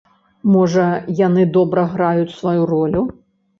Можа, 0.53 0.85
яны 1.19 1.45
добра 1.59 1.85
граюць 1.93 2.35
сваю 2.41 2.67
ролю. 2.75 3.07